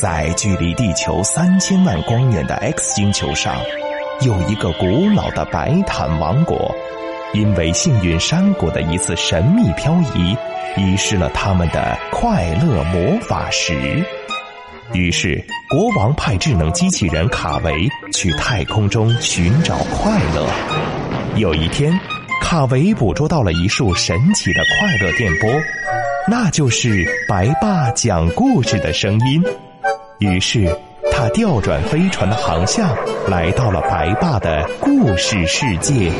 [0.00, 3.56] 在距离地球三千万光年的 X 星球上，
[4.20, 6.72] 有一个古老的白毯王国，
[7.34, 10.36] 因为幸运山谷的一次神秘漂移，
[10.76, 14.00] 遗失了他们的快乐魔法石。
[14.92, 20.46] 于是，国王派智能机器人卡维去太空中寻找快乐。
[21.34, 21.92] 有一天，
[22.40, 25.50] 卡维捕捉到了一束神奇的快乐电波，
[26.28, 29.42] 那就是白爸讲故事的声音。
[30.18, 30.68] 于是，
[31.12, 32.92] 他调转飞船的航向，
[33.28, 36.10] 来到了白爸的故事世界。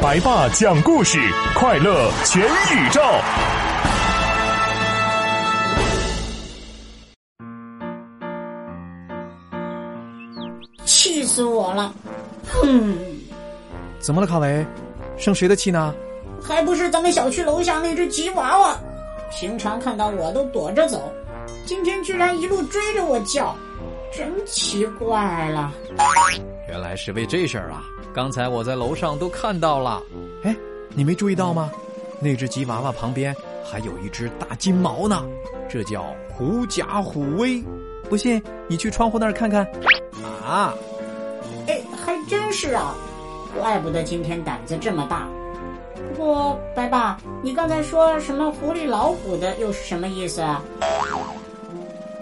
[0.00, 1.18] 白爸讲故事，
[1.56, 3.00] 快乐全宇宙。
[10.84, 11.92] 气死我了！
[12.46, 12.96] 哼，
[13.98, 14.64] 怎么了，卡维？
[15.16, 15.92] 生谁的气呢？
[16.40, 18.76] 还不是咱们小区楼下那只吉娃娃，
[19.32, 21.12] 平常看到我都躲着走。
[21.68, 23.54] 今天居然一路追着我叫，
[24.10, 25.70] 真奇怪了。
[26.66, 27.84] 原来是为这事儿啊！
[28.14, 30.02] 刚才我在楼上都看到了。
[30.44, 30.56] 哎，
[30.94, 31.70] 你没注意到吗？
[32.20, 35.22] 那只吉娃娃旁边还有一只大金毛呢，
[35.68, 37.62] 这叫狐假虎威。
[38.08, 39.62] 不信，你去窗户那儿看看。
[40.42, 40.72] 啊！
[41.66, 42.94] 哎，还真是啊，
[43.54, 45.28] 怪不得今天胆子这么大。
[46.16, 50.64] 不过，白爸，你刚才说什么狐狸老虎的，又是什么意思啊？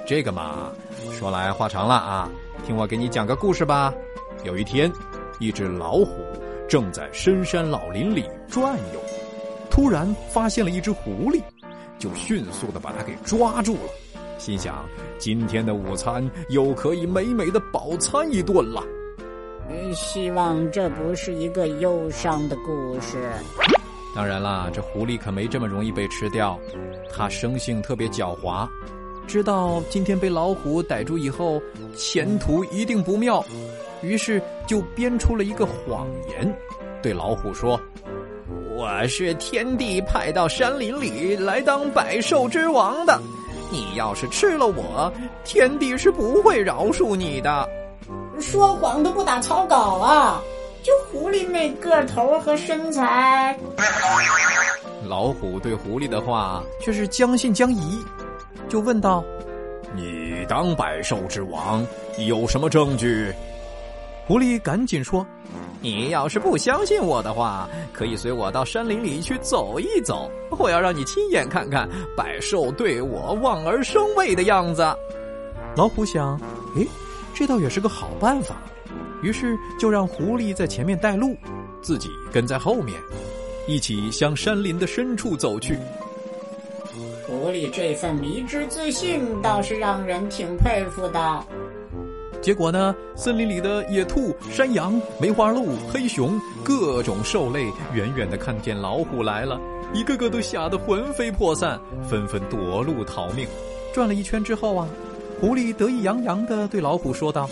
[0.06, 0.70] 这个嘛，
[1.12, 2.30] 说来话长了啊，
[2.64, 3.92] 听我给你讲个故事吧。
[4.44, 4.90] 有一天，
[5.40, 6.24] 一只老虎
[6.68, 9.00] 正在深山老林里转悠，
[9.68, 11.42] 突然发现了一只狐狸，
[11.98, 13.90] 就迅速的把它给抓住了，
[14.38, 18.84] 心想今天的午餐又可以美美的饱餐一顿了。
[19.68, 23.28] 嗯，希望这不是一个忧伤的故事。
[24.14, 26.56] 当然啦，这狐狸可没这么容易被吃掉，
[27.12, 28.68] 它生性特别狡猾。
[29.26, 31.60] 知道今天被老虎逮住以后，
[31.96, 33.44] 前途一定不妙，
[34.00, 36.56] 于是就编出了一个谎言，
[37.02, 37.78] 对老虎说
[38.76, 43.20] ：“我是天帝派到山林里来当百兽之王的，
[43.70, 45.12] 你要是吃了我，
[45.44, 47.68] 天帝是不会饶恕你的。”
[48.38, 50.40] 说谎都不打草稿啊！
[50.82, 53.58] 就狐狸那个头和身材。
[55.08, 57.98] 老虎对狐狸的话却是将信将疑。
[58.68, 59.24] 就问道
[59.94, 61.86] ：“你当百兽之王
[62.18, 63.32] 有什么证据？”
[64.26, 65.24] 狐狸赶紧说
[65.80, 70.28] ：“你要是不相信我的话，可以随我到山林里去走一走。
[70.58, 74.84] 我要让你亲眼看看百兽对我望而生畏的样子。”
[75.76, 76.36] 老虎想
[76.76, 76.84] ：“哎，
[77.34, 78.56] 这倒也是个好办法。”
[79.22, 81.36] 于是就让狐狸在前面带路，
[81.80, 83.00] 自己跟在后面，
[83.66, 85.78] 一起向山林的深处走去。
[87.26, 91.44] 狐狸这份迷之自信倒是让人挺佩服的。
[92.40, 99.60] 结果呢，森林里的野兔、山羊、梅花鹿、黑熊，各种兽类远远的看见老虎来了，
[99.92, 103.48] 一个个都吓得魂飞魄散，纷纷夺路逃命。
[103.92, 104.88] 转了一圈之后啊，
[105.40, 107.50] 狐狸得意洋洋的对老虎说道：“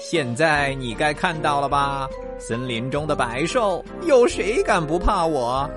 [0.00, 2.08] 现在你该看到了吧？
[2.38, 5.68] 森林中的百兽，有谁敢不怕我？”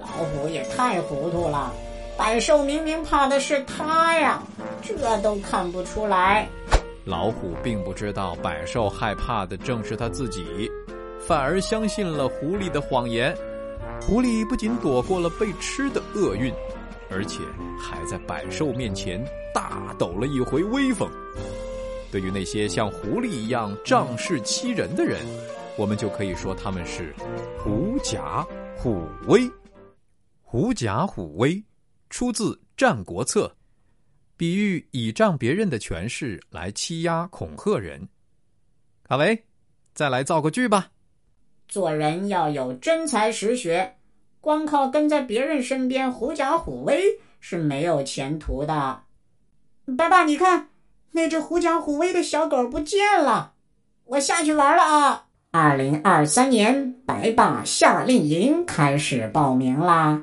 [0.00, 1.70] 老虎也太糊涂了。
[2.16, 4.42] 百兽明明怕的是他呀，
[4.82, 6.48] 这都看不出来。
[7.04, 10.70] 老虎并不知道百兽害怕的正是他自己，
[11.20, 13.34] 反而相信了狐狸的谎言。
[14.00, 16.52] 狐狸不仅躲过了被吃的厄运，
[17.10, 17.40] 而且
[17.78, 19.24] 还在百兽面前
[19.54, 21.08] 大抖了一回威风。
[22.10, 25.20] 对于那些像狐狸一样仗势欺人的人，
[25.76, 27.14] 我们就可以说他们是
[27.58, 28.46] 狐假
[28.76, 29.50] 虎威。
[30.42, 31.62] 狐假虎威。
[32.12, 33.46] 出自《战国策》，
[34.36, 38.06] 比喻倚仗别人的权势来欺压恐吓人。
[39.02, 39.46] 卡维，
[39.94, 40.90] 再来造个句吧。
[41.66, 43.96] 做人要有真才实学，
[44.42, 49.04] 光靠跟在别人身边狐假虎威是没有前途的。
[49.96, 50.68] 白爸，你看
[51.12, 53.54] 那只狐假虎威的小狗不见了，
[54.04, 55.28] 我下去玩了啊！
[55.50, 60.20] 二零二三年白爸夏令营开始报名啦，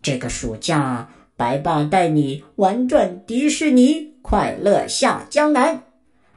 [0.00, 1.06] 这个暑假。
[1.38, 5.82] 白爸带你玩转迪士尼，快乐下江南，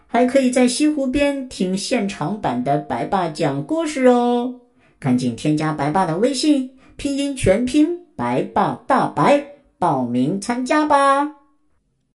[0.06, 4.60] 还可以在西湖边听现场版的白爸讲故事哦！
[5.00, 9.44] 赶紧添加白爸的微信，拼音全拼白爸大白，
[9.80, 11.41] 报名参加吧。